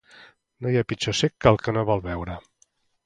No 0.65 0.71
hi 0.71 0.79
ha 0.79 0.83
pitjor 0.93 1.17
cec 1.19 1.35
que 1.43 1.51
el 1.53 1.61
que 1.67 1.77
no 1.77 1.85
vol 1.91 2.03
veure. 2.09 2.39